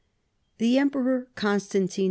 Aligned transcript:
* 0.31 0.57
The 0.57 0.79
Emperor 0.79 1.27
Constantine 1.35 1.89
Y. 1.99 1.99